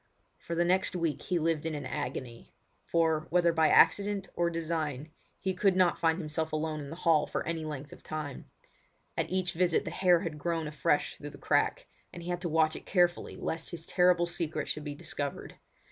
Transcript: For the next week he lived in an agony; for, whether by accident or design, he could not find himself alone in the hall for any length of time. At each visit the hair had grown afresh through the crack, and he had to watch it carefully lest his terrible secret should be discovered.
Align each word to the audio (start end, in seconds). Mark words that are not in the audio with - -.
For 0.39 0.55
the 0.55 0.65
next 0.65 0.95
week 0.95 1.21
he 1.21 1.37
lived 1.37 1.63
in 1.63 1.75
an 1.75 1.85
agony; 1.85 2.55
for, 2.87 3.27
whether 3.29 3.53
by 3.53 3.69
accident 3.69 4.27
or 4.35 4.49
design, 4.49 5.11
he 5.39 5.53
could 5.53 5.75
not 5.75 5.99
find 5.99 6.17
himself 6.17 6.51
alone 6.51 6.79
in 6.79 6.89
the 6.89 6.95
hall 6.95 7.27
for 7.27 7.45
any 7.45 7.65
length 7.65 7.93
of 7.93 8.01
time. 8.01 8.49
At 9.15 9.29
each 9.29 9.53
visit 9.53 9.85
the 9.85 9.91
hair 9.91 10.21
had 10.21 10.39
grown 10.39 10.67
afresh 10.67 11.17
through 11.17 11.29
the 11.29 11.37
crack, 11.37 11.85
and 12.11 12.23
he 12.23 12.29
had 12.31 12.41
to 12.41 12.49
watch 12.49 12.75
it 12.75 12.87
carefully 12.87 13.35
lest 13.35 13.69
his 13.69 13.85
terrible 13.85 14.25
secret 14.25 14.67
should 14.69 14.83
be 14.85 14.95
discovered. 14.95 15.53